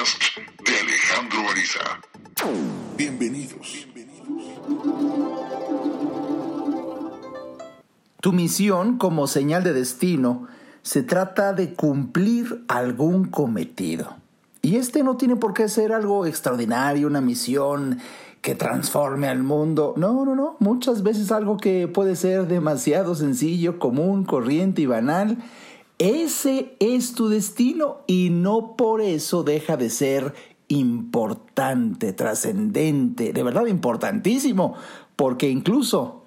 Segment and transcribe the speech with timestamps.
[0.00, 2.00] podcast de Alejandro Ariza.
[2.96, 3.86] Bienvenidos.
[8.20, 10.46] Tu misión como señal de destino
[10.82, 14.16] se trata de cumplir algún cometido.
[14.62, 17.98] Y este no tiene por qué ser algo extraordinario, una misión
[18.40, 19.94] que transforme al mundo.
[19.96, 20.56] No, no, no.
[20.60, 25.38] Muchas veces algo que puede ser demasiado sencillo, común, corriente y banal.
[26.00, 30.32] Ese es tu destino y no por eso deja de ser
[30.68, 34.76] importante, trascendente, de verdad importantísimo,
[35.14, 36.24] porque incluso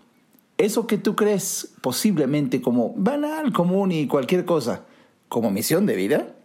[0.59, 4.85] eso que tú crees posiblemente como banal, común y cualquier cosa,
[5.27, 6.35] como misión de vida,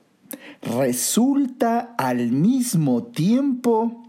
[0.62, 4.08] resulta al mismo tiempo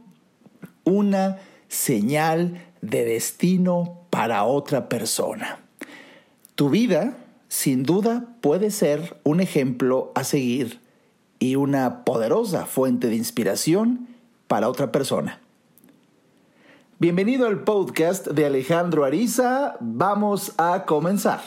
[0.85, 5.59] una señal de destino para otra persona.
[6.55, 7.17] Tu vida,
[7.49, 10.79] sin duda, puede ser un ejemplo a seguir
[11.39, 14.07] y una poderosa fuente de inspiración
[14.47, 15.41] para otra persona.
[16.99, 19.77] Bienvenido al podcast de Alejandro Ariza.
[19.79, 21.41] Vamos a comenzar.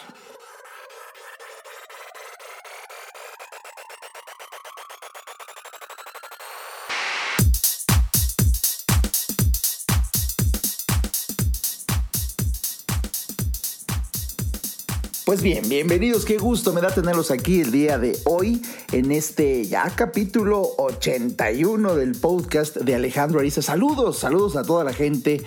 [15.33, 18.61] Pues bien, bienvenidos, qué gusto me da tenerlos aquí el día de hoy
[18.93, 23.63] en este ya capítulo 81 del podcast de Alejandro Ariza.
[23.63, 25.41] Saludos, saludos a toda la gente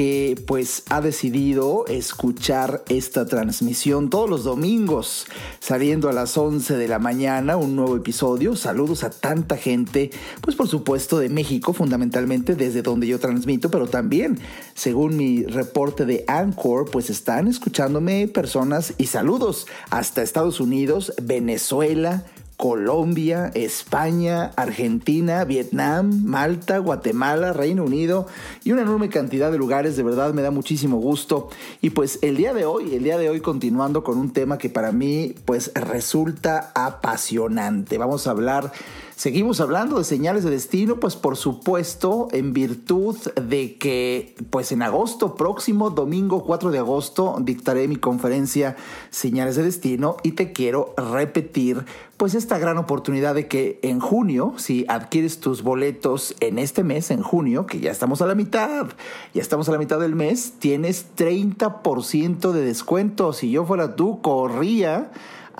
[0.00, 5.26] que pues ha decidido escuchar esta transmisión todos los domingos,
[5.58, 8.56] saliendo a las 11 de la mañana, un nuevo episodio.
[8.56, 13.88] Saludos a tanta gente, pues por supuesto de México, fundamentalmente desde donde yo transmito, pero
[13.88, 14.38] también,
[14.72, 22.24] según mi reporte de Anchor, pues están escuchándome personas y saludos hasta Estados Unidos, Venezuela,
[22.60, 28.26] Colombia, España, Argentina, Vietnam, Malta, Guatemala, Reino Unido
[28.62, 29.96] y una enorme cantidad de lugares.
[29.96, 31.48] De verdad me da muchísimo gusto.
[31.80, 34.68] Y pues el día de hoy, el día de hoy continuando con un tema que
[34.68, 37.96] para mí pues resulta apasionante.
[37.96, 38.72] Vamos a hablar
[39.20, 44.80] Seguimos hablando de señales de destino, pues por supuesto, en virtud de que, pues en
[44.80, 48.76] agosto próximo, domingo 4 de agosto, dictaré mi conferencia
[49.10, 51.84] Señales de Destino y te quiero repetir,
[52.16, 57.10] pues esta gran oportunidad de que en junio, si adquieres tus boletos en este mes,
[57.10, 58.86] en junio, que ya estamos a la mitad,
[59.34, 63.34] ya estamos a la mitad del mes, tienes 30% de descuento.
[63.34, 65.10] Si yo fuera tú, corría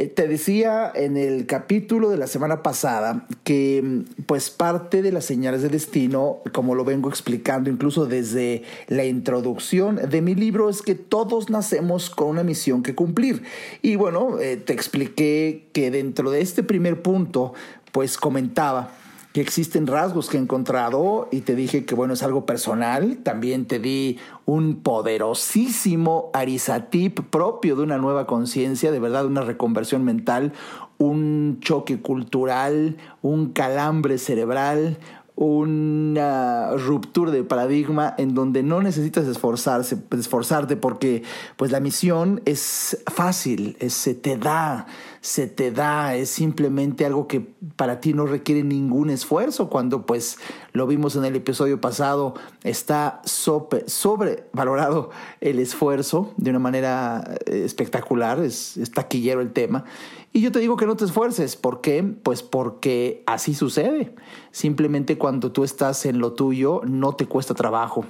[0.00, 5.10] Eh, te decía en el capítulo de la semana pasada que mm, pues parte de
[5.10, 10.70] las señales de destino, como lo vengo explicando incluso desde la introducción de mi libro,
[10.70, 13.42] es que todos nacemos con una misión que cumplir.
[13.82, 17.54] Y bueno, eh, te expliqué que dentro de este primer punto,
[17.90, 18.92] pues comentaba
[19.32, 23.18] que existen rasgos que he encontrado y te dije que bueno, es algo personal.
[23.22, 30.04] También te di un poderosísimo arizatip propio de una nueva conciencia, de verdad, una reconversión
[30.04, 30.52] mental,
[30.96, 34.98] un choque cultural, un calambre cerebral,
[35.38, 41.22] una ruptura de paradigma en donde no necesitas esforzarse, esforzarte porque
[41.56, 44.88] pues la misión es fácil, se te da,
[45.20, 47.40] se te da, es simplemente algo que
[47.76, 50.38] para ti no requiere ningún esfuerzo cuando pues
[50.72, 52.34] lo vimos en el episodio pasado,
[52.64, 59.84] está sobrevalorado el esfuerzo de una manera eh, espectacular, es, es taquillero el tema
[60.32, 61.56] y yo te digo que no te esfuerces.
[61.56, 62.02] ¿Por qué?
[62.02, 64.14] Pues porque así sucede.
[64.50, 68.04] Simplemente cuando tú estás en lo tuyo, no te cuesta trabajo.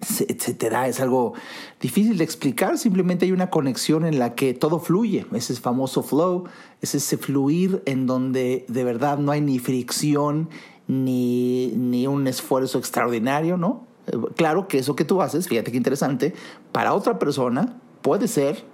[0.00, 1.32] Se, te da, es algo
[1.80, 6.44] difícil de explicar, simplemente hay una conexión en la que todo fluye, ese famoso flow,
[6.82, 10.50] es ese fluir en donde de verdad no hay ni fricción
[10.86, 13.86] ni, ni un esfuerzo extraordinario, ¿no?
[14.06, 16.34] Eh, claro que eso que tú haces, fíjate qué interesante,
[16.72, 18.64] para otra persona puede ser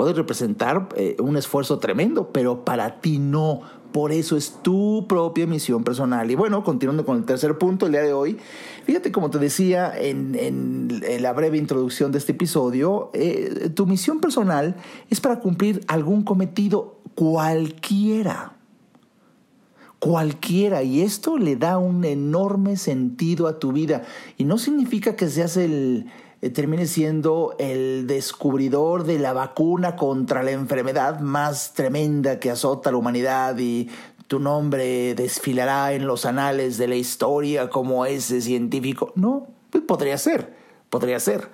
[0.00, 3.60] puede representar eh, un esfuerzo tremendo, pero para ti no.
[3.92, 6.30] Por eso es tu propia misión personal.
[6.30, 8.38] Y bueno, continuando con el tercer punto el día de hoy,
[8.84, 14.76] fíjate como te decía en, la breve introducción de este episodio, eh, tu misión personal
[15.08, 18.56] es para cumplir algún cometido cualquiera.
[19.98, 20.82] Cualquiera.
[20.82, 24.04] Y esto le da un enorme sentido a tu vida.
[24.38, 26.06] Y no significa que seas el
[26.42, 32.88] eh, termine siendo el descubridor de la vacuna contra la enfermedad más tremenda que azota
[32.88, 33.90] a la humanidad y
[34.26, 39.12] tu nombre desfilará en los anales de la historia como ese científico.
[39.16, 40.54] No, pues podría ser,
[40.88, 41.48] podría ser.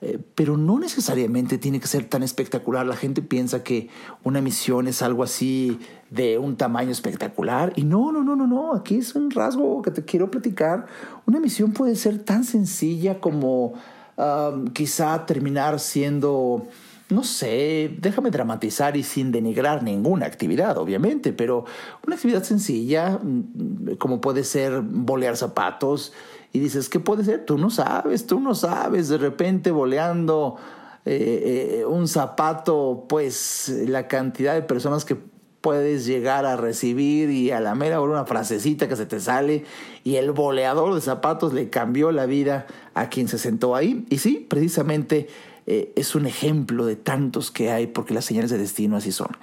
[0.00, 2.84] Eh, pero no necesariamente tiene que ser tan espectacular.
[2.84, 3.88] La gente piensa que
[4.22, 5.78] una misión es algo así
[6.10, 7.72] de un tamaño espectacular.
[7.76, 8.74] Y no, no, no, no, no.
[8.74, 10.86] Aquí es un rasgo que te quiero platicar.
[11.26, 13.74] Una misión puede ser tan sencilla como
[14.16, 16.66] um, quizá terminar siendo
[17.10, 21.64] no sé, déjame dramatizar y sin denigrar ninguna actividad, obviamente, pero
[22.06, 26.12] una actividad sencilla, mm, como puede ser bolear zapatos,
[26.52, 27.44] y dices, ¿qué puede ser?
[27.44, 30.56] Tú no sabes, tú no sabes, de repente boleando
[31.04, 35.18] eh, eh, un zapato, pues la cantidad de personas que
[35.64, 39.64] puedes llegar a recibir y a la mera hora una frasecita que se te sale
[40.04, 44.04] y el boleador de zapatos le cambió la vida a quien se sentó ahí.
[44.10, 45.26] Y sí, precisamente
[45.66, 49.38] eh, es un ejemplo de tantos que hay porque las señales de destino así son.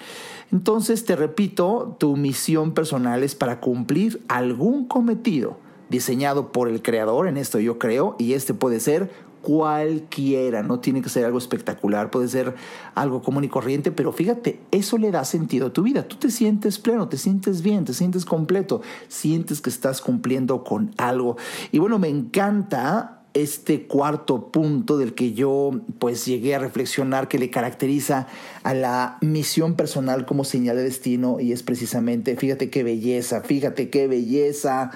[0.51, 5.57] Entonces, te repito, tu misión personal es para cumplir algún cometido
[5.89, 9.09] diseñado por el creador, en esto yo creo, y este puede ser
[9.41, 12.55] cualquiera, no tiene que ser algo espectacular, puede ser
[12.95, 16.03] algo común y corriente, pero fíjate, eso le da sentido a tu vida.
[16.07, 20.91] Tú te sientes pleno, te sientes bien, te sientes completo, sientes que estás cumpliendo con
[20.97, 21.37] algo.
[21.71, 27.39] Y bueno, me encanta este cuarto punto del que yo pues llegué a reflexionar que
[27.39, 28.27] le caracteriza
[28.63, 33.89] a la misión personal como señal de destino y es precisamente, fíjate qué belleza, fíjate
[33.89, 34.91] qué belleza,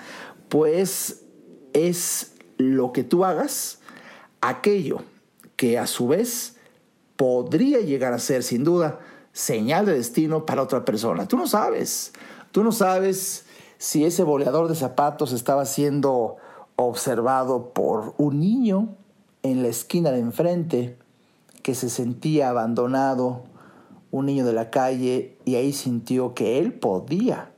[0.50, 1.24] pues
[1.74, 3.80] es lo que tú hagas,
[4.50, 5.02] aquello
[5.56, 6.58] que a su vez
[7.16, 9.00] podría llegar a ser sin duda
[9.32, 11.28] señal de destino para otra persona.
[11.28, 12.14] Tú no sabes,
[12.52, 13.46] tú no sabes
[13.78, 16.38] si ese boleador de zapatos estaba siendo
[16.76, 18.90] observado por un niño
[19.44, 20.98] en la esquina de enfrente
[21.62, 23.44] que se sentía abandonado,
[24.12, 27.52] un niño de la calle, y ahí sintió que él podía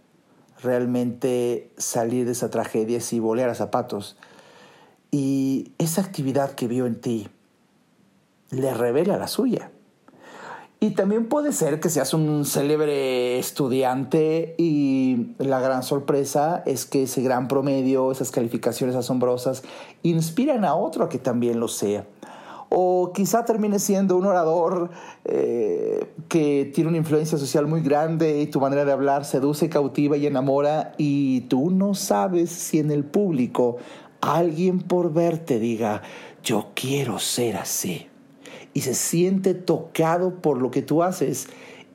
[0.62, 4.18] realmente salir de esa tragedia si a zapatos.
[5.12, 7.28] Y esa actividad que vio en ti
[8.50, 9.72] le revela la suya.
[10.80, 17.04] Y también puede ser que seas un célebre estudiante y la gran sorpresa es que
[17.04, 19.64] ese gran promedio, esas calificaciones asombrosas,
[20.04, 22.06] inspiran a otro a que también lo sea
[22.70, 24.90] o quizá termine siendo un orador
[25.26, 30.18] eh, que tiene una influencia social muy grande y tu manera de hablar seduce, cautiva
[30.18, 33.78] y enamora y tú no sabes si en el público
[34.22, 36.02] alguien por verte diga,
[36.44, 38.08] yo quiero ser así
[38.74, 41.48] y se siente tocado por lo que tú haces.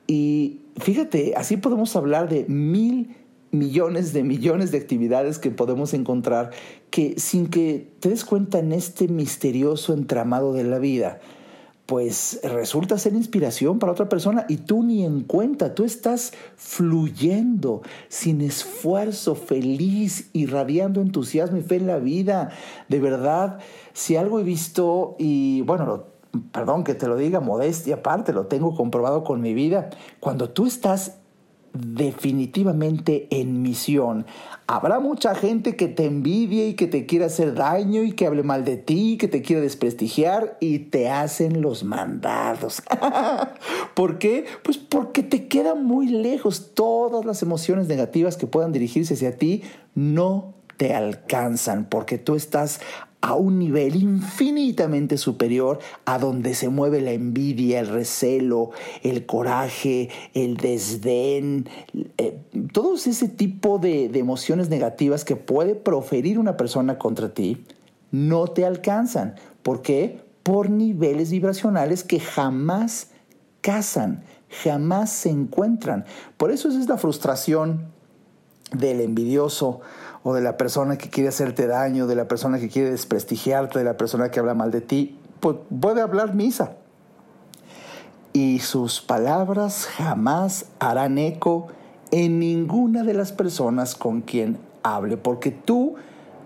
[0.07, 3.15] Y fíjate, así podemos hablar de mil
[3.53, 6.49] millones de millones de actividades que podemos encontrar
[6.89, 11.19] que sin que te des cuenta en este misterioso entramado de la vida,
[11.85, 17.81] pues resulta ser inspiración para otra persona y tú ni en cuenta, tú estás fluyendo
[18.07, 22.51] sin esfuerzo, feliz, irradiando entusiasmo y fe en la vida.
[22.87, 23.59] De verdad,
[23.91, 26.05] si algo he visto y bueno,
[26.51, 29.89] perdón que te lo diga, modestia aparte, lo tengo comprobado con mi vida,
[30.19, 31.17] cuando tú estás
[31.73, 34.25] definitivamente en misión.
[34.67, 38.43] Habrá mucha gente que te envidie y que te quiera hacer daño y que hable
[38.43, 42.81] mal de ti, que te quiera desprestigiar y te hacen los mandados.
[43.95, 44.45] ¿Por qué?
[44.63, 49.63] Pues porque te quedan muy lejos todas las emociones negativas que puedan dirigirse hacia ti
[49.95, 52.81] no te alcanzan porque tú estás
[53.23, 60.09] a un nivel infinitamente superior a donde se mueve la envidia, el recelo, el coraje,
[60.33, 61.69] el desdén,
[62.17, 62.37] eh,
[62.73, 67.63] todo ese tipo de, de emociones negativas que puede proferir una persona contra ti,
[68.11, 69.35] no te alcanzan.
[69.61, 70.19] ¿Por qué?
[70.43, 73.11] Por niveles vibracionales que jamás
[73.61, 74.25] casan,
[74.63, 76.03] jamás se encuentran.
[76.35, 77.85] Por eso es la frustración
[78.73, 79.79] del envidioso
[80.23, 83.85] o de la persona que quiere hacerte daño, de la persona que quiere desprestigiarte, de
[83.85, 86.77] la persona que habla mal de ti, pues puede hablar misa.
[88.31, 91.67] Y sus palabras jamás harán eco
[92.11, 95.95] en ninguna de las personas con quien hable, porque tú,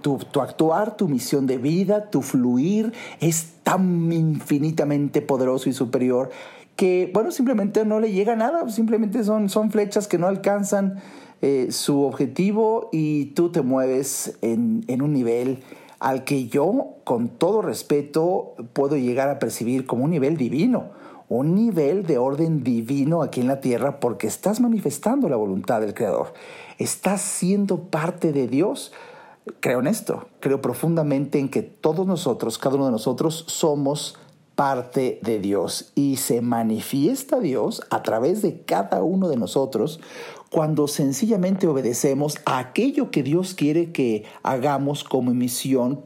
[0.02, 6.32] tu, tu actuar, tu misión de vida, tu fluir es tan infinitamente poderoso y superior
[6.76, 11.02] que, bueno, simplemente no le llega nada, simplemente son flechas que no alcanzan
[11.42, 15.60] eh, su objetivo y tú te mueves en, en un nivel
[16.00, 20.92] al que yo, con todo respeto, puedo llegar a percibir como un nivel divino,
[21.30, 25.94] un nivel de orden divino aquí en la tierra porque estás manifestando la voluntad del
[25.94, 26.34] Creador.
[26.78, 28.94] Estás siendo parte de Dios.
[29.60, 34.18] Creo en esto, creo profundamente en que todos nosotros, cada uno de nosotros, somos
[34.56, 40.00] parte de Dios y se manifiesta Dios a través de cada uno de nosotros
[40.50, 46.06] cuando sencillamente obedecemos a aquello que Dios quiere que hagamos como misión,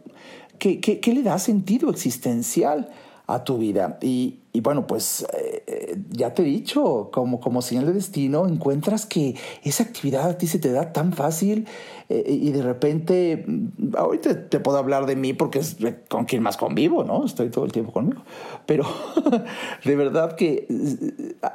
[0.59, 2.89] que, que le da sentido existencial
[3.33, 3.97] a tu vida.
[4.01, 9.05] Y, bueno, pues eh, eh, ya te he dicho, como, como señal de destino, encuentras
[9.05, 11.65] que esa actividad a ti se te da tan fácil
[12.09, 15.77] eh, y de repente, mm, ahorita te puedo hablar de mí porque es
[16.09, 17.25] con quien más convivo, ¿no?
[17.25, 18.21] Estoy todo el tiempo conmigo.
[18.65, 18.85] Pero
[19.85, 20.67] de verdad que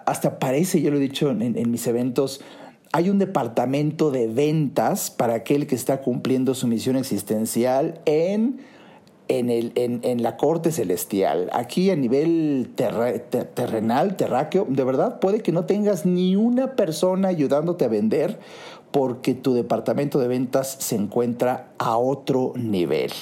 [0.06, 2.40] hasta parece, yo lo he dicho en, en mis eventos,
[2.96, 8.60] hay un departamento de ventas para aquel que está cumpliendo su misión existencial en
[9.28, 11.50] en, el, en, en, la corte celestial.
[11.52, 17.84] Aquí a nivel terrenal, terráqueo, de verdad puede que no tengas ni una persona ayudándote
[17.84, 18.38] a vender
[18.92, 23.12] porque tu departamento de ventas se encuentra a otro nivel.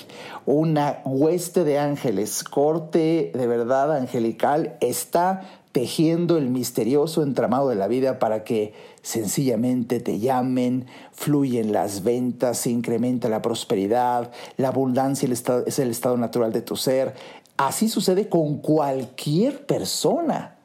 [0.47, 5.40] Una hueste de ángeles, corte de verdad angelical, está
[5.73, 12.59] tejiendo el misterioso entramado de la vida para que sencillamente te llamen, fluyen las ventas,
[12.59, 15.29] se incrementa la prosperidad, la abundancia
[15.67, 17.15] es el estado natural de tu ser.
[17.59, 20.57] Así sucede con cualquier persona,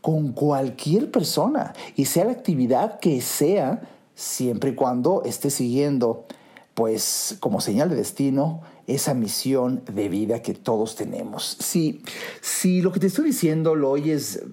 [0.00, 3.82] con cualquier persona, y sea la actividad que sea,
[4.14, 6.26] siempre y cuando esté siguiendo,
[6.74, 11.56] pues como señal de destino, esa misión de vida que todos tenemos.
[11.58, 12.02] Si,
[12.40, 14.44] si lo que te estoy diciendo lo oyes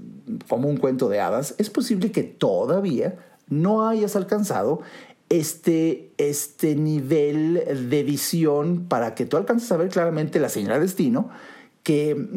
[0.51, 3.15] como un cuento de hadas, es posible que todavía
[3.48, 4.81] no hayas alcanzado
[5.29, 10.81] este, este nivel de visión para que tú alcances a ver claramente la señal de
[10.81, 11.29] destino
[11.84, 12.27] que,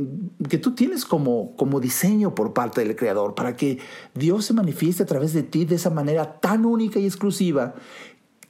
[0.49, 3.81] que, tú tienes como, como diseño por parte del Creador, para que
[4.15, 7.75] Dios se manifieste a través de ti de esa manera tan única y exclusiva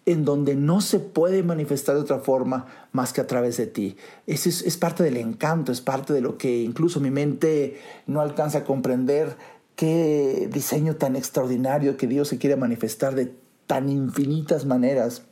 [0.07, 3.97] en donde no se puede manifestar de otra forma más que a través de ti.
[4.27, 8.59] Eso es, parte del encanto, es parte de lo que incluso mi mente no alcanza
[8.59, 9.37] a comprender,
[9.77, 13.35] qué diseño tan extraordinario que Dios se quiere manifestar de
[13.67, 15.23] tan infinitas maneras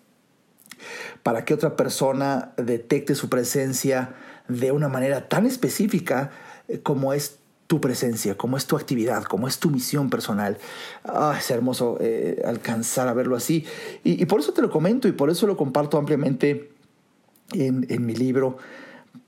[1.22, 4.14] para que otra persona detecte su presencia
[4.48, 6.30] de una manera tan específica
[6.68, 10.58] eh, como es tu presencia, cómo es tu actividad, cómo es tu misión personal.
[11.04, 13.64] Ah, es hermoso eh, alcanzar a verlo así.
[14.04, 16.70] Y, por eso te lo comento y por eso lo comparto ampliamente
[17.52, 18.58] en, en mi libro,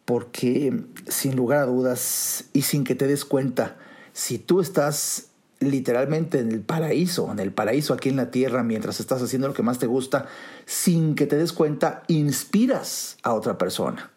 [0.04, 0.78] porque
[1.08, 3.78] sin lugar a dudas y sin que te des cuenta,
[4.14, 5.26] si tú estás
[5.60, 9.54] literalmente en el paraíso, en el paraíso aquí en la tierra, mientras estás haciendo lo
[9.54, 10.26] que más te gusta,
[10.66, 14.10] sin que te des cuenta, inspiras a otra persona.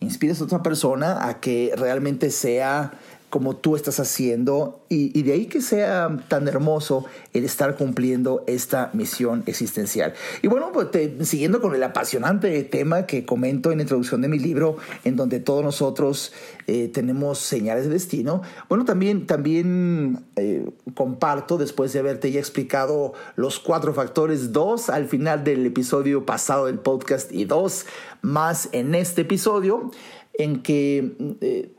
[0.00, 2.92] Inspiras a otra persona a que realmente sea
[3.30, 7.04] como tú estás haciendo y, de ahí que sea tan hermoso
[7.34, 10.14] el estar cumpliendo esta misión existencial.
[10.40, 10.88] Y bueno, pues
[11.28, 15.40] siguiendo con el apasionante tema que comento en la introducción de mi libro, en donde
[15.40, 16.32] todos nosotros
[16.66, 23.12] eh, tenemos señales de destino, bueno, también, también eh, comparto, después de haberte ya explicado
[23.36, 27.84] los cuatro factores, dos al final del episodio pasado del podcast y dos
[28.22, 29.90] más en este episodio,
[30.32, 31.12] en que...
[31.42, 31.74] Eh,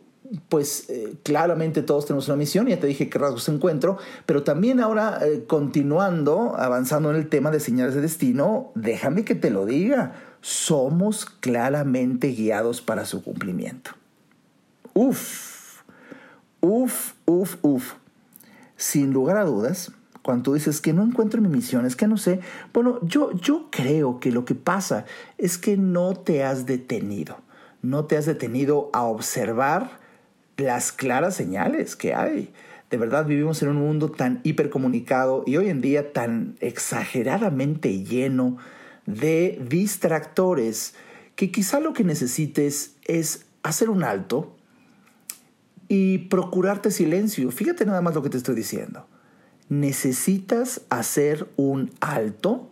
[0.48, 4.80] pues eh, claramente todos tenemos una misión, ya te dije qué rasgos encuentro, pero también
[4.80, 9.66] ahora eh, continuando, avanzando en el tema de señales de destino, déjame que te lo
[9.66, 13.92] diga, somos claramente guiados para su cumplimiento.
[14.94, 15.82] Uf,
[16.62, 17.94] uf, uf, uf.
[18.78, 22.18] Sin lugar a dudas, cuando tú dices que no encuentro mi misión, es que no
[22.18, 22.40] sé,
[22.74, 25.06] bueno, yo, yo creo que lo que pasa
[25.38, 27.38] es que no te has detenido,
[27.82, 29.99] no te has detenido a observar,
[30.60, 32.54] las claras señales que hay.
[32.90, 38.58] De verdad vivimos en un mundo tan hipercomunicado y hoy en día tan exageradamente lleno
[39.06, 40.96] de distractores
[41.36, 44.56] que quizá lo que necesites es hacer un alto
[45.88, 47.52] y procurarte silencio.
[47.52, 49.08] Fíjate nada más lo que te estoy diciendo.
[49.70, 52.70] Necesitas hacer un alto,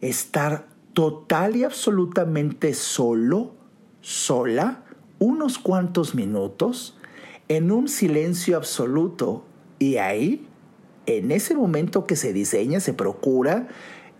[0.00, 3.54] estar total y absolutamente solo,
[4.00, 4.84] sola,
[5.22, 6.96] unos cuantos minutos
[7.46, 9.44] en un silencio absoluto.
[9.78, 10.44] Y ahí,
[11.06, 13.68] en ese momento que se diseña, se procura,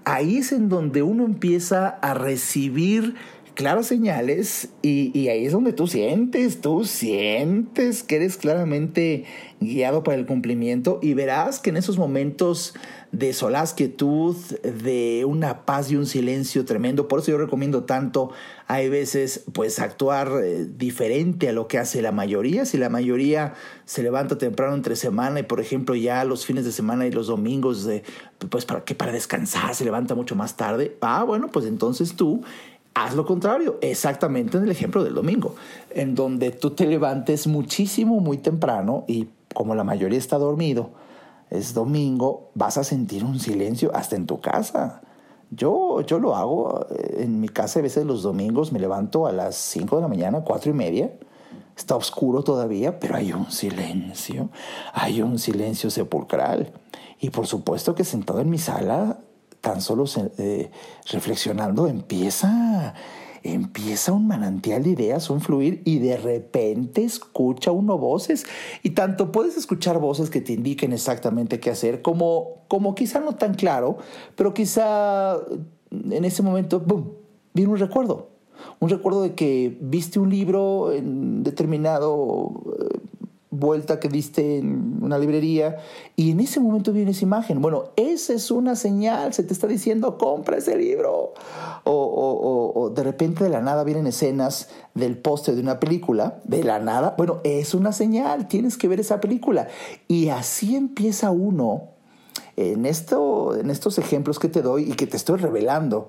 [0.05, 3.17] ahí es en donde uno empieza a recibir
[3.55, 9.25] claras señales y, ahí es donde tú sientes, tú sientes que eres claramente
[9.61, 12.75] guiado para el cumplimiento y verás que en esos momentos
[13.13, 17.09] de solaz quietud, de una paz y un silencio tremendo.
[17.09, 18.31] Por eso yo recomiendo tanto,
[18.67, 22.65] hay veces, pues actuar eh, diferente a lo que hace la mayoría.
[22.65, 23.55] Si la mayoría
[23.85, 27.27] se levanta temprano entre semana y, por ejemplo, ya los fines de semana y los
[27.27, 27.89] domingos,
[28.49, 30.97] pues para que para descansar se levanta mucho más tarde.
[31.03, 32.43] Ah, bueno, pues entonces tú
[32.95, 35.55] Haz lo contrario, exactamente en el ejemplo del domingo,
[35.95, 40.91] en donde tú te levantes muchísimo, muy temprano y como la mayoría está dormido,
[41.53, 45.03] es domingo, vas a sentir un silencio hasta en tu casa.
[45.51, 49.33] Yo, yo lo hago eh, en mi casa, a veces los domingos me levanto a
[49.33, 51.13] las 5 de la mañana, cuatro y media.
[51.77, 54.49] Está oscuro todavía, pero hay un silencio,
[54.95, 56.73] hay un silencio sepulcral.
[57.21, 59.21] Y por supuesto que sentado en mi sala,
[59.61, 60.05] tan solo
[60.39, 60.71] eh,
[61.11, 62.95] reflexionando, empieza
[63.43, 68.45] empieza un manantial de ideas, un fluir y de repente escucha uno voces
[68.83, 73.35] y tanto puedes escuchar voces que te indiquen exactamente qué hacer como, como quizá no
[73.35, 73.99] tan claro,
[74.37, 75.39] pero quizá
[75.91, 77.13] en ese momento, ¡boom!,
[77.55, 78.31] viene un recuerdo.
[78.79, 82.53] Un recuerdo de que viste un libro en determinado
[83.63, 85.79] vuelta que diste en una librería
[86.17, 87.63] y en ese momento viene esa imagen.
[87.63, 91.33] Bueno, esa es una señal, se te está diciendo, compra ese libro.
[91.85, 96.63] O, o, de repente de la nada vienen escenas del póster de una película, de
[96.65, 99.69] la nada, bueno, es una señal, tienes que ver esa película.
[100.09, 101.91] Y así empieza uno,
[102.57, 106.09] en, esto, en estos ejemplos que te doy y que te estoy revelando,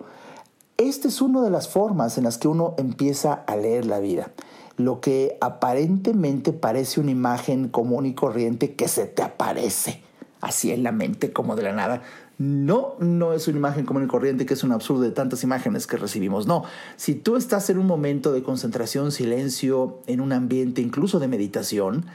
[0.78, 4.32] esta es una de las formas en las que uno empieza a leer la vida
[4.78, 10.02] lo que aparentemente parece una imagen común y corriente que se te aparece
[10.42, 12.02] así en la mente como de la nada.
[12.38, 15.88] No, no es una imagen común y corriente que es un absurdo de tantas imágenes
[15.88, 16.48] que recibimos.
[16.48, 16.64] No,
[16.98, 22.06] si tú estás en un momento de concentración, silencio, en un ambiente incluso de meditación,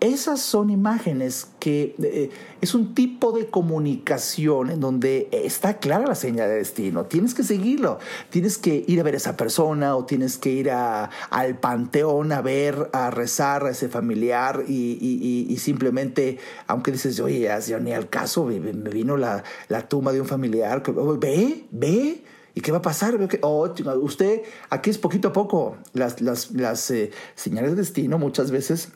[0.00, 6.14] esas son imágenes que eh, es un tipo de comunicación en donde está clara la
[6.14, 7.06] señal de destino.
[7.06, 7.98] Tienes que seguirlo.
[8.30, 12.42] Tienes que ir a ver a esa persona o tienes que ir al panteón a
[12.42, 18.44] ver, a rezar a ese familiar y, simplemente, aunque dices, oye, ya, ni al caso,
[18.44, 19.42] me, vino la,
[19.88, 20.82] tumba de un familiar.
[21.18, 22.24] Ve, ve.
[22.56, 23.18] ¿Y qué va a pasar?
[23.40, 23.68] Oh,
[24.02, 25.76] usted, aquí es poquito a poco.
[25.92, 28.90] Las, las, eh, señales de destino muchas veces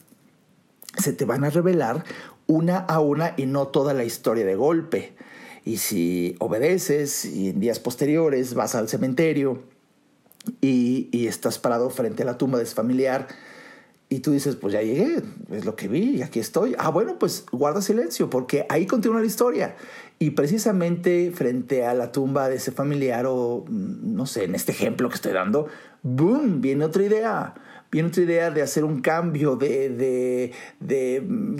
[0.98, 2.04] se te van a revelar
[2.46, 5.14] una a una y no toda la historia de golpe.
[5.64, 9.62] Y si obedeces y en días posteriores vas al cementerio
[10.60, 13.28] y, estás parado frente a la tumba de ese familiar
[14.08, 16.74] y tú dices, pues ya llegué, es lo que vi y aquí estoy.
[16.78, 19.76] Ah, bueno, pues guarda silencio porque ahí continúa la historia.
[20.18, 24.72] Y precisamente frente a la tumba de ese familiar o, mm, no sé, en este
[24.72, 25.68] ejemplo que estoy dando,
[26.02, 26.62] ¡boom!
[26.62, 27.54] Viene otra idea
[27.90, 30.52] viene otra idea de hacer un cambio, de,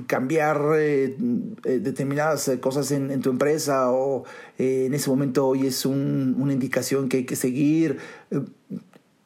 [0.06, 1.16] cambiar eh,
[1.64, 4.24] eh, determinadas eh, cosas en, tu empresa o
[4.58, 7.98] en ese momento hoy es una indicación que hay que seguir.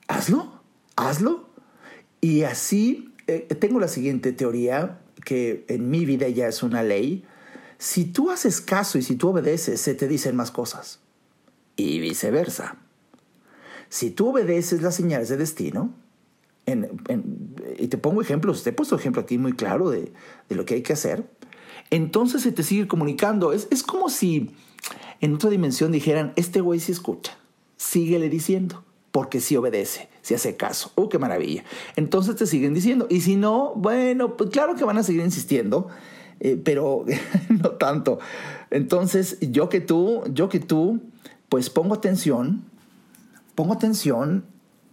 [0.07, 0.61] hazlo,
[0.97, 1.49] hazlo.
[2.21, 3.13] Y así
[3.59, 7.25] tengo la siguiente teoría que en mi vida ya es una ley.
[7.79, 11.01] Si tú haces caso y si tú obedeces, se te dicen más cosas.
[11.75, 12.77] Y viceversa.
[13.89, 15.93] Si tú obedeces las señales de destino,
[16.67, 20.13] y te pongo ejemplos, te he puesto ejemplo aquí muy claro de,
[20.49, 21.25] lo que hay que hacer,
[21.91, 23.53] entonces se te sigue comunicando.
[23.53, 24.55] Es, es como si
[25.21, 27.37] en otra dimensión dijeran, este güey sí escucha,
[27.77, 30.91] síguele diciendo, porque sí obedece, si hace caso.
[30.95, 31.65] ¡Oh, qué maravilla!
[31.97, 33.07] Entonces te siguen diciendo.
[33.11, 35.89] Y si no, bueno, pues claro que van a seguir insistiendo,
[36.41, 37.05] eh, pero
[37.49, 38.19] no tanto.
[38.71, 41.01] Entonces, yo que tú, yo que tú,
[41.49, 42.65] pues pongo atención,
[43.55, 44.47] pongo atención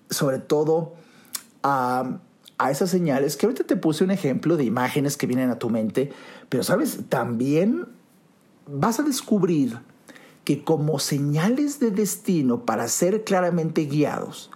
[0.10, 0.96] sobre todo
[1.63, 2.19] a,
[2.69, 6.12] esas señales, que ahorita te puse un ejemplo de imágenes que vienen a tu mente,
[6.50, 7.88] pero sabes, también
[8.67, 9.80] vas a descubrir
[10.43, 14.52] que como señales de destino para ser claramente guiados,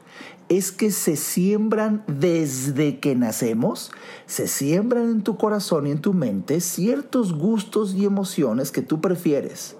[0.49, 3.91] es que se siembran desde que nacemos,
[4.25, 8.99] se siembran en tu corazón y en tu mente ciertos gustos y emociones que tú
[8.99, 9.77] prefieres.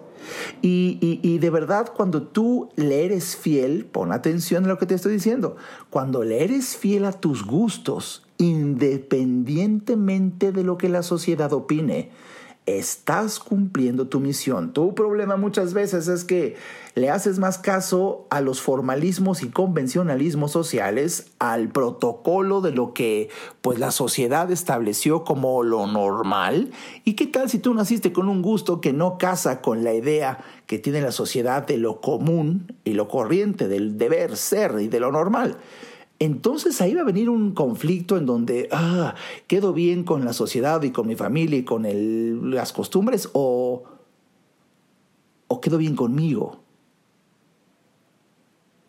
[0.62, 5.14] Y, de verdad, cuando tú le eres fiel, pon atención a lo que te estoy
[5.14, 5.56] diciendo,
[5.90, 12.10] cuando le eres fiel a tus gustos, independientemente de lo que la sociedad opine,
[12.66, 14.72] estás cumpliendo tu misión.
[14.74, 16.56] Tu problema muchas veces es que
[16.96, 23.30] le haces más caso a los formalismos y convencionalismos sociales, al protocolo de lo que
[23.62, 26.72] pues la sociedad estableció como lo normal.
[27.04, 30.40] ¿Y qué tal si tú naciste con un gusto que no casa con la idea
[30.68, 35.00] que tiene la sociedad de lo común y lo corriente, del deber ser y de
[35.00, 35.58] lo normal?
[36.20, 39.16] Entonces ahí va a venir un conflicto en donde, ah,
[39.48, 41.86] quedo bien con la sociedad y con mi familia y con
[42.52, 43.84] las costumbres o,
[45.48, 46.62] o quedo bien conmigo.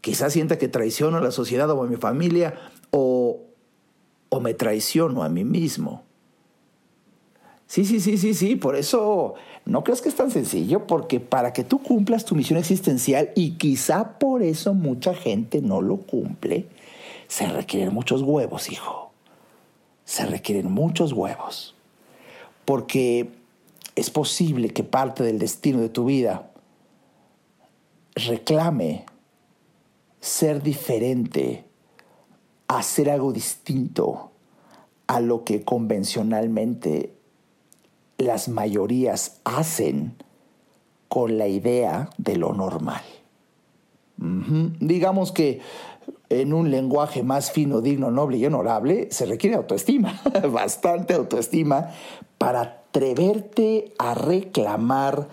[0.01, 2.55] Quizás sienta que traiciono a la sociedad o a mi familia
[2.91, 3.41] o,
[4.29, 6.05] o me traiciono a mí mismo.
[7.67, 9.35] Sí, sí, sí, sí, sí, por eso
[9.65, 13.53] no crees que es tan sencillo, porque para que tú cumplas tu misión existencial, y
[13.53, 16.67] quizá por eso mucha gente no lo cumple,
[17.35, 19.11] se requieren muchos huevos, hijo.
[20.05, 21.75] Se requieren muchos huevos.
[22.65, 23.29] Porque
[23.97, 26.53] es posible que parte del destino de tu vida
[28.15, 29.05] reclame
[30.21, 31.65] ser diferente,
[32.69, 34.31] hacer algo distinto
[35.09, 37.17] a lo que convencionalmente
[38.17, 40.15] las mayorías hacen
[41.09, 43.03] con la idea de lo normal.
[44.17, 45.61] Digamos que
[46.29, 50.21] en un lenguaje más fino, digno, noble y honorable, se requiere autoestima,
[50.53, 51.91] bastante autoestima,
[52.39, 55.29] para atreverte a reclamar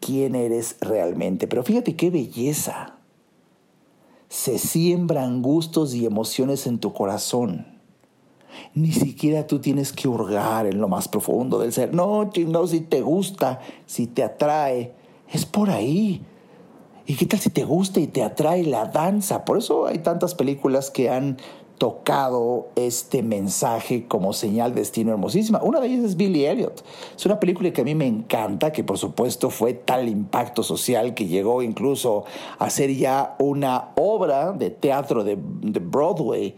[0.00, 1.46] quién eres realmente.
[1.48, 2.96] Pero fíjate qué belleza.
[4.28, 7.76] Se siembran gustos y emociones en tu corazón
[8.74, 11.94] ni siquiera tú tienes que hurgar en lo más profundo del ser.
[11.94, 14.92] No, no, si te gusta, si te atrae,
[15.32, 16.22] es por ahí.
[17.06, 19.44] ¿Y qué tal si te gusta y te atrae la danza?
[19.44, 21.36] Por eso hay tantas películas que han
[21.78, 25.60] tocado este mensaje como señal de destino hermosísima.
[25.62, 26.84] Una de ellas es Billy Elliot.
[27.16, 31.14] Es una película que a mí me encanta, que por supuesto fue tal impacto social
[31.14, 32.24] que llegó incluso
[32.58, 36.56] a ser ya una obra de teatro de, de Broadway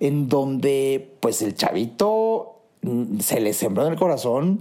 [0.00, 4.60] en donde pues el chavito mm, se le sembró en el corazón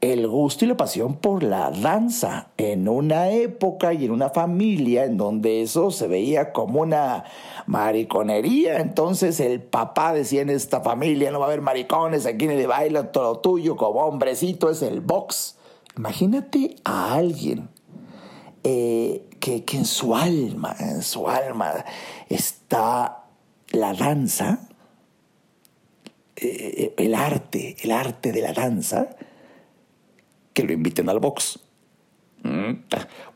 [0.00, 5.04] el gusto y la pasión por la danza en una época y en una familia
[5.04, 7.24] en donde eso se veía como una
[7.66, 8.78] mariconería.
[8.80, 13.12] Entonces el papá decía en esta familia no va a haber maricones, aquí le baila
[13.12, 15.56] todo tuyo como hombrecito es el box.
[15.96, 17.68] Imagínate a alguien
[18.64, 21.84] eh, que, que en su alma, en su alma
[22.28, 23.24] está
[23.72, 24.60] la danza
[26.42, 29.10] eh, el arte, el arte de la danza,
[30.52, 31.60] que lo inviten al box.
[32.42, 32.84] Mm.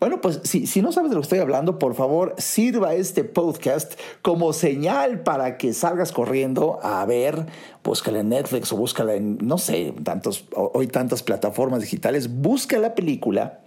[0.00, 3.22] Bueno, pues si, si, no sabes de lo que estoy hablando, por favor, sirva este
[3.22, 7.46] podcast como señal para que salgas corriendo a ver,
[7.82, 12.94] búscala en Netflix o búscala en, no sé, tantos, hoy tantas plataformas digitales, busca la
[12.94, 13.60] película,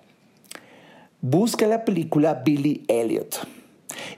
[1.21, 3.47] busca la película Billy Elliot.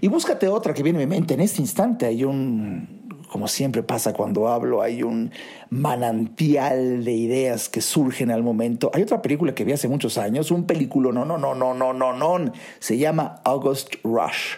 [0.01, 2.05] Y búscate otra que viene a mi mente en este instante.
[2.05, 2.98] Hay un
[3.29, 5.31] como siempre pasa cuando hablo, hay un
[5.69, 8.91] manantial de ideas que surgen al momento.
[8.93, 11.93] Hay otra película que vi hace muchos años, un película, no, no, no, no, no,
[11.93, 14.55] no, no, se llama August Rush.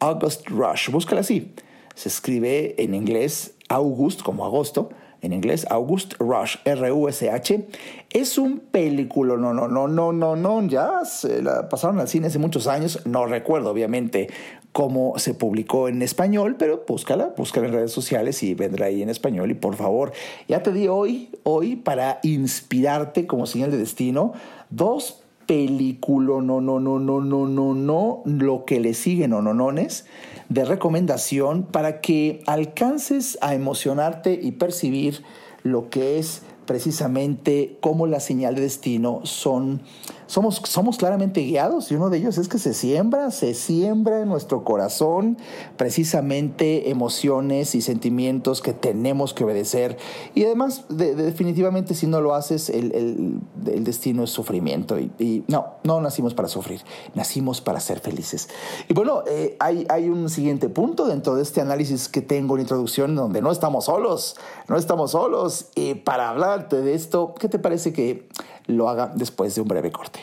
[0.00, 1.54] August Rush, búscala así.
[1.94, 7.68] Se escribe en inglés August como agosto, en inglés August Rush, R-U-S-H.
[8.10, 12.28] Es un película, no, no, no, no, no, no, ya se la pasaron al cine
[12.28, 14.28] hace muchos años, no recuerdo obviamente
[14.72, 19.10] cómo se publicó en español, pero búscala, búscala en redes sociales y vendrá ahí en
[19.10, 19.50] español.
[19.50, 20.12] Y por favor,
[20.46, 24.32] ya te di hoy, hoy, para inspirarte como señal de destino,
[24.70, 29.54] dos películas, no, no, no, no, no, no, no, lo que le siguen o no,
[29.54, 30.04] nones
[30.48, 35.22] de recomendación para que alcances a emocionarte y percibir
[35.62, 39.80] lo que es precisamente cómo la señal de destino son
[40.28, 44.28] somos, somos claramente guiados y uno de ellos es que se siembra, se siembra en
[44.28, 45.38] nuestro corazón
[45.78, 49.96] precisamente emociones y sentimientos que tenemos que obedecer.
[50.34, 54.98] Y además, definitivamente, si no lo haces, el, el, destino es sufrimiento.
[54.98, 56.82] Y, no, no nacimos para sufrir,
[57.14, 58.50] nacimos para ser felices.
[58.86, 62.60] Y bueno, eh, hay, hay un siguiente punto dentro de este análisis que tengo en
[62.60, 64.36] introducción donde no estamos solos,
[64.68, 65.70] no estamos solos.
[65.74, 68.28] Y para hablarte de esto, ¿qué te parece que
[68.68, 70.20] lo haga después de un breve corte.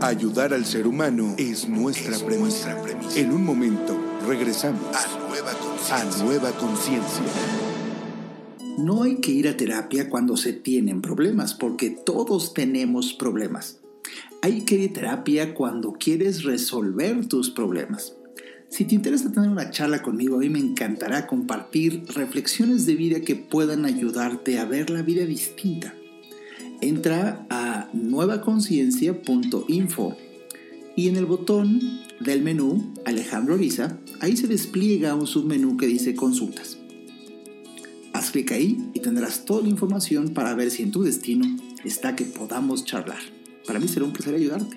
[0.00, 2.76] Ayudar al ser humano es nuestra, premisa.
[3.14, 7.22] En un momento regresamos a Nueva Conciencia.
[8.78, 13.78] No hay que ir a terapia cuando se tienen problemas, porque todos tenemos problemas.
[14.40, 18.14] Hay que ir a terapia cuando quieres resolver tus problemas.
[18.70, 23.20] Si te interesa tener una charla conmigo, a mí me encantará compartir reflexiones de vida
[23.20, 25.94] que puedan ayudarte a ver la vida distinta
[26.82, 30.16] entra a nuevaconciencia.info
[30.94, 31.80] y en el botón
[32.20, 36.76] del menú Alejandro Ariza, ahí se despliega un submenú que dice consultas.
[38.12, 41.46] Haz clic ahí y tendrás toda la información para ver si en tu destino
[41.82, 43.22] está que podamos charlar.
[43.66, 44.76] Para mí será un placer ayudarte.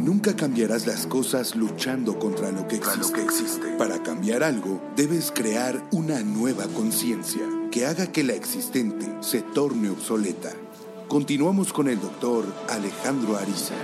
[0.00, 3.68] Nunca cambiarás las cosas luchando contra lo que existe.
[3.78, 9.90] Para cambiar algo, debes crear una nueva conciencia que haga que la existente se torne
[9.90, 10.52] obsoleta.
[11.08, 13.74] Continuamos con el doctor Alejandro Ariza.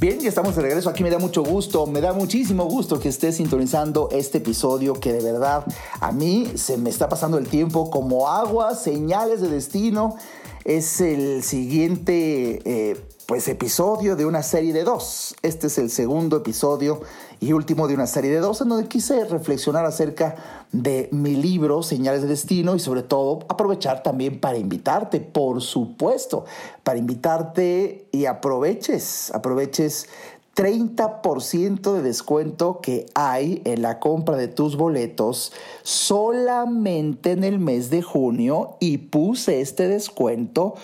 [0.00, 0.90] Bien, ya estamos de regreso.
[0.90, 5.12] Aquí me da mucho gusto, me da muchísimo gusto que estés sintonizando este episodio que
[5.12, 5.64] de verdad
[6.00, 10.16] a mí se me está pasando el tiempo como agua, señales de destino.
[10.64, 12.96] Es el siguiente eh,
[13.32, 15.34] pues episodio de una serie de dos.
[15.40, 17.00] Este es el segundo episodio
[17.40, 21.82] y último de una serie de dos en donde quise reflexionar acerca de mi libro
[21.82, 26.44] Señales de Destino y sobre todo aprovechar también para invitarte, por supuesto,
[26.82, 30.10] para invitarte y aproveches, aproveches
[30.54, 37.88] 30% de descuento que hay en la compra de tus boletos solamente en el mes
[37.88, 40.74] de junio y puse este descuento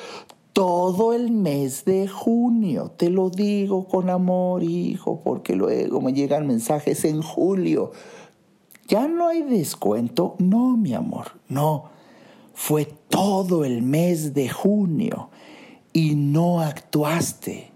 [0.59, 2.91] todo el mes de junio.
[2.97, 7.93] Te lo digo con amor, hijo, porque luego me llegan mensajes en julio.
[8.89, 10.35] ¿Ya no hay descuento?
[10.41, 11.91] No, mi amor, no.
[12.55, 15.31] Fue todo el mes de junio
[15.93, 17.71] y no actuaste,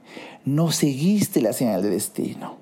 [0.45, 2.57] no seguiste la señal de destino.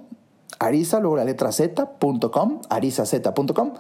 [0.61, 3.73] Ariza, luego la letra z.com, arizaz.com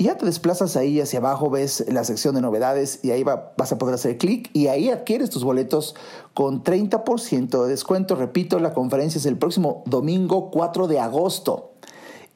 [0.00, 3.72] y ya te desplazas ahí hacia abajo, ves la sección de novedades y ahí vas
[3.72, 5.96] a poder hacer clic y ahí adquieres tus boletos
[6.34, 8.14] con 30% de descuento.
[8.14, 11.72] Repito, la conferencia es el próximo domingo 4 de agosto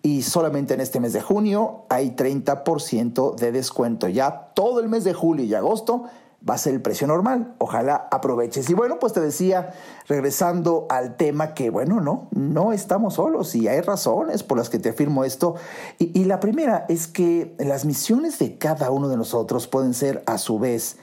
[0.03, 4.09] y solamente en este mes de junio hay 30% de descuento.
[4.09, 6.07] Ya todo el mes de julio y agosto
[6.49, 7.55] va a ser el precio normal.
[7.59, 8.69] Ojalá aproveches.
[8.71, 9.71] Y bueno, pues te decía,
[10.09, 14.79] regresando al tema, que bueno, no, no estamos solos y hay razones por las que
[14.79, 15.55] te afirmo esto.
[15.99, 20.23] Y, y la primera es que las misiones de cada uno de nosotros pueden ser
[20.27, 20.97] a su vez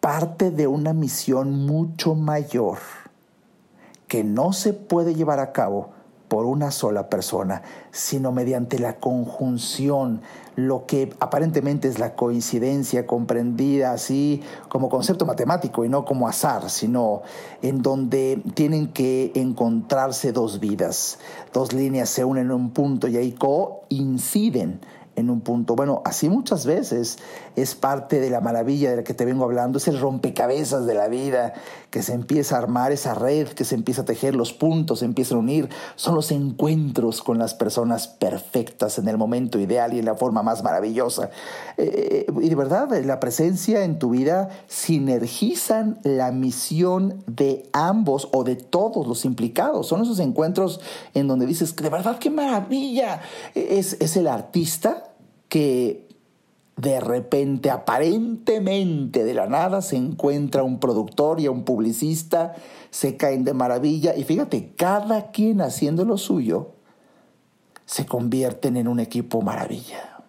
[0.00, 2.78] parte de una misión mucho mayor
[4.08, 5.90] que no se puede llevar a cabo
[6.32, 10.22] por una sola persona, sino mediante la conjunción,
[10.56, 14.40] lo que aparentemente es la coincidencia comprendida así
[14.70, 17.20] como concepto matemático y no como azar, sino
[17.60, 21.18] en donde tienen que encontrarse dos vidas,
[21.52, 24.80] dos líneas se unen en un punto y ahí coinciden
[25.16, 25.76] en un punto.
[25.76, 27.18] Bueno, así muchas veces
[27.56, 30.94] es parte de la maravilla de la que te vengo hablando, es el rompecabezas de
[30.94, 31.54] la vida,
[31.90, 35.04] que se empieza a armar esa red, que se empieza a tejer, los puntos se
[35.04, 39.98] empiezan a unir, son los encuentros con las personas perfectas en el momento ideal y
[39.98, 41.30] en la forma más maravillosa.
[41.76, 48.44] Eh, y de verdad, la presencia en tu vida sinergizan la misión de ambos o
[48.44, 49.86] de todos los implicados.
[49.88, 50.80] Son esos encuentros
[51.14, 53.20] en donde dices, de verdad, qué maravilla.
[53.54, 55.12] Es, es el artista
[55.48, 56.11] que
[56.76, 62.54] de repente, aparentemente de la nada, se encuentra un productor y un publicista,
[62.90, 66.72] se caen de maravilla y fíjate, cada quien haciendo lo suyo,
[67.84, 70.24] se convierten en un equipo maravilla.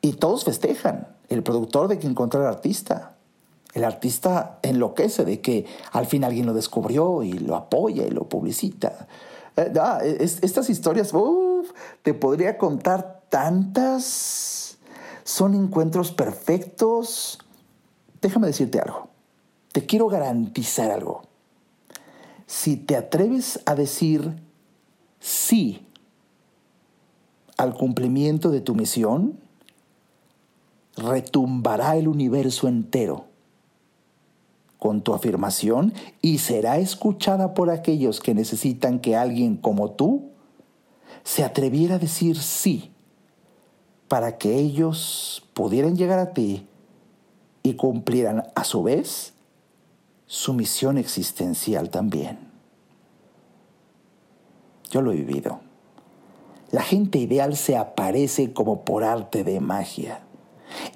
[0.00, 3.16] Y todos festejan, el productor de que encontró al artista.
[3.72, 8.28] El artista enloquece de que al fin alguien lo descubrió y lo apoya y lo
[8.28, 9.08] publicita.
[9.56, 11.12] Eh, ah, estas historias,
[12.02, 14.63] te podría contar tantas,
[15.24, 17.38] son encuentros perfectos.
[18.20, 19.08] Déjame decirte algo,
[19.72, 21.22] te quiero garantizar algo.
[22.46, 24.36] Si te atreves a decir
[25.18, 25.86] sí
[27.56, 29.38] al cumplimiento de tu misión,
[30.96, 33.24] retumbará el universo entero
[34.78, 40.30] con tu afirmación y será escuchada por aquellos que necesitan que alguien como tú
[41.22, 42.93] se atreviera a decir sí
[44.14, 46.68] para que ellos pudieran llegar a ti
[47.64, 49.34] y cumplieran a su vez
[50.26, 52.38] su misión existencial también.
[54.88, 55.58] Yo lo he vivido.
[56.70, 60.20] La gente ideal se aparece como por arte de magia.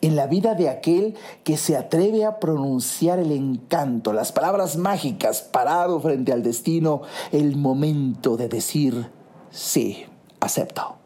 [0.00, 5.42] En la vida de aquel que se atreve a pronunciar el encanto, las palabras mágicas,
[5.42, 7.02] parado frente al destino,
[7.32, 9.10] el momento de decir,
[9.50, 10.04] sí,
[10.38, 10.98] acepto.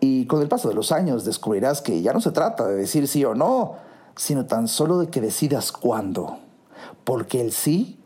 [0.00, 3.08] Y con el paso de los años descubrirás que ya no se trata de decir
[3.08, 3.76] sí o no,
[4.16, 6.38] sino tan solo de que decidas cuándo.
[7.04, 7.98] Porque el sí,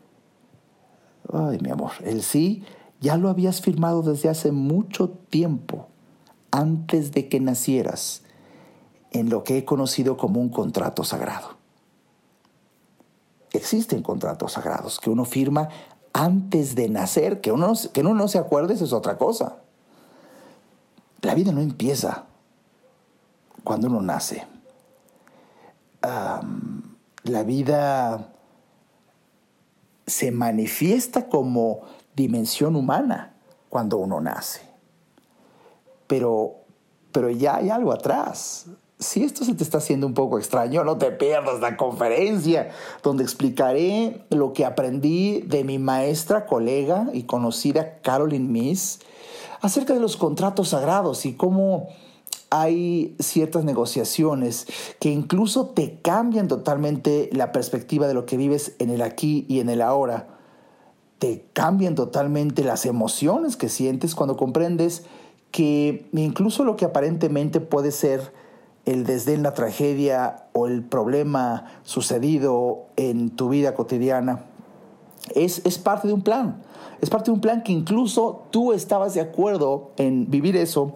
[1.31, 2.63] ay mi amor, el sí
[3.01, 5.87] ya lo habías firmado desde hace mucho tiempo,
[6.51, 8.21] antes de que nacieras,
[9.11, 11.57] en lo que he conocido como un contrato sagrado.
[13.51, 15.67] Existen contratos sagrados que uno firma
[16.13, 19.57] antes de nacer, que uno, que uno no se acuerde, eso es otra cosa.
[21.31, 22.25] La vida no empieza
[23.63, 24.45] cuando uno nace.
[26.01, 28.33] la vida
[30.05, 31.83] se manifiesta como
[32.17, 33.37] dimensión humana
[33.69, 34.59] cuando uno nace.
[36.07, 36.55] Pero,
[37.13, 38.65] pero ya hay algo atrás.
[38.99, 42.71] Si esto se te está haciendo un poco extraño, no te pierdas la conferencia
[43.03, 48.99] donde explicaré lo que aprendí de mi maestra, colega y conocida Caroline Miss
[49.61, 51.87] acerca de los contratos sagrados y cómo
[52.49, 54.67] hay ciertas negociaciones
[54.99, 59.59] que incluso te cambian totalmente la perspectiva de lo que vives en el aquí y
[59.61, 60.27] en el ahora.
[61.19, 65.03] Te cambian totalmente las emociones que sientes cuando comprendes
[65.51, 68.33] que incluso lo que aparentemente puede ser
[68.85, 74.45] el desdén, la tragedia o el problema sucedido en tu vida cotidiana
[75.35, 76.61] es, es parte de un plan.
[77.01, 80.93] Es parte de un plan que incluso tú estabas de acuerdo en vivir eso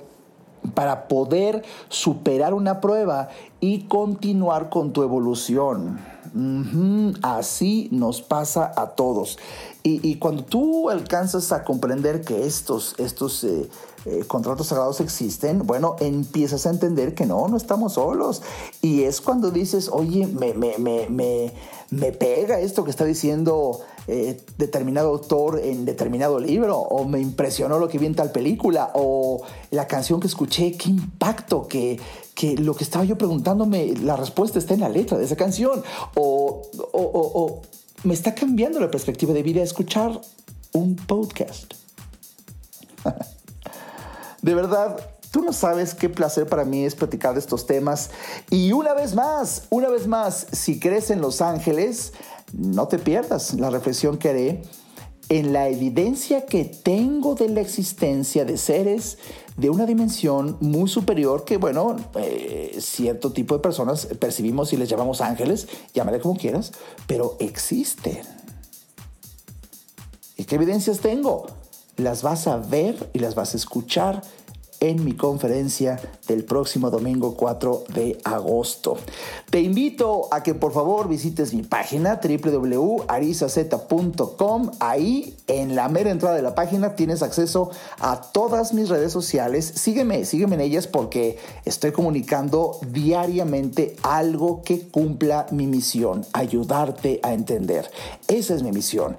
[0.73, 5.99] para poder superar una prueba y continuar con tu evolución.
[7.21, 9.39] Así nos pasa a todos.
[9.83, 13.69] Y, cuando tú alcanzas a comprender que estos, estos eh,
[14.05, 18.41] eh, contratos sagrados existen, bueno, empiezas a entender que no, no estamos solos.
[18.81, 21.53] Y es cuando dices, oye, me, me, me,
[21.91, 27.79] me pega esto que está diciendo eh, determinado autor en determinado libro, o me impresionó
[27.79, 29.41] lo que vi en tal película, o
[29.71, 31.99] la canción que escuché, qué impacto, que,
[32.35, 35.83] que lo que estaba yo preguntándome, la respuesta está en la letra de esa canción,
[36.13, 36.61] o,
[36.93, 37.61] o,
[38.03, 40.21] me está cambiando la perspectiva de vida escuchar
[40.73, 41.73] un podcast.
[44.41, 44.97] de verdad,
[45.35, 48.09] Tú no sabes qué placer para mí es platicar de estos temas.
[48.49, 52.13] Y una vez más, una vez más, si crees en Los Ángeles,
[52.57, 54.61] no te pierdas la reflexión que haré
[55.29, 59.17] en la evidencia que tengo de la existencia de seres
[59.57, 64.89] de una dimensión muy superior que, bueno, eh, cierto tipo de personas percibimos y les
[64.89, 66.73] llamamos ángeles, llámale como quieras,
[67.07, 68.21] pero existen.
[70.37, 71.47] ¿Y qué evidencias tengo?
[71.97, 74.21] Las vas a ver y las vas a escuchar
[74.89, 78.97] en mi conferencia del próximo domingo 4 de agosto.
[79.49, 84.71] Te invito a que por favor visites mi página www.arizaz.com.
[84.79, 89.65] Ahí en la mera entrada de la página tienes acceso a todas mis redes sociales.
[89.65, 97.33] Sígueme, sígueme en ellas porque estoy comunicando diariamente algo que cumpla mi misión, ayudarte a
[97.33, 97.89] entender.
[98.27, 99.17] Esa es mi misión.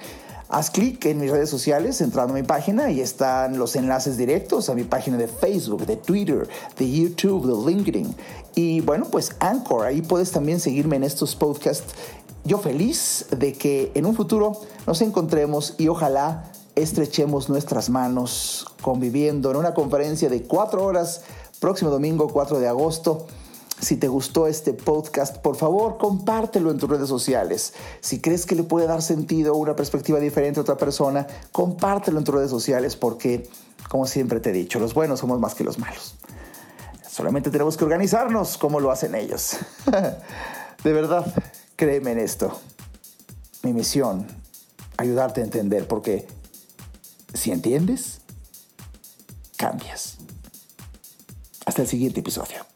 [0.48, 4.68] Haz clic en mis redes sociales entrando a mi página y están los enlaces directos
[4.70, 8.14] a mi página de Facebook, de Twitter, de YouTube, de LinkedIn.
[8.54, 11.94] Y bueno, pues Anchor, ahí puedes también seguirme en estos podcasts.
[12.44, 16.44] Yo feliz de que en un futuro nos encontremos y ojalá
[16.76, 21.22] estrechemos nuestras manos conviviendo en una conferencia de cuatro horas
[21.58, 23.26] próximo domingo 4 de agosto
[23.80, 27.74] si te gustó este podcast, por favor, compártelo en tus redes sociales.
[28.00, 32.24] Si crees que le puede dar sentido una perspectiva diferente a otra persona, compártelo en
[32.24, 33.48] tus redes sociales porque,
[33.90, 36.14] como siempre te he dicho, los buenos somos más que los malos.
[37.08, 39.56] Solamente tenemos que organizarnos como lo hacen ellos.
[40.84, 41.32] De verdad,
[41.76, 42.58] créeme en esto.
[43.62, 44.26] Mi misión,
[44.96, 46.26] ayudarte a entender, porque
[47.34, 48.20] si entiendes,
[49.56, 50.16] cambias.
[51.66, 52.75] Hasta el siguiente episodio.